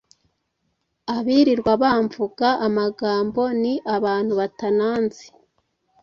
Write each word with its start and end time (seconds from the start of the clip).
abirirwa 1.15 1.71
bamvuga 1.81 2.47
amagambo 2.67 3.41
ni 3.61 3.73
abantu 3.95 4.33
batananzi 4.39 5.25